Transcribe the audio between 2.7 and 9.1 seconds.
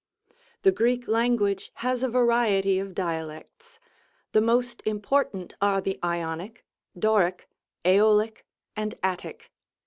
of Dialects; the most hnportant are the Ionic, Doric, JEolic and